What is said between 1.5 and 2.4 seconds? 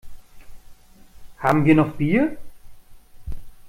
wir noch Bier?